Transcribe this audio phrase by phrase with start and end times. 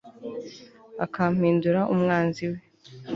[1.05, 2.59] akampindura umwanzi we